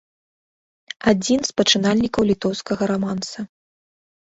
[1.11, 3.51] Адзін з пачынальнікаў літоўскага раманса.